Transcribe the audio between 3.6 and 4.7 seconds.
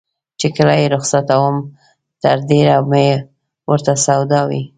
ورته سودا وي.